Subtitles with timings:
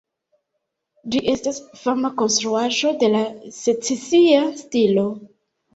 [1.15, 3.23] Ĝi estas fama konstruaĵo de la
[3.61, 5.11] secesia stilo.